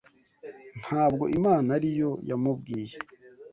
Ntabwo 0.83 1.23
Imana 1.37 1.67
ari 1.77 1.89
Yo 1.99 2.09
yamubwiye 2.29 2.97